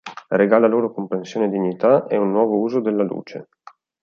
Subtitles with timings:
[0.31, 3.49] Regala loro comprensione e dignità e un nuovo uso della "luce".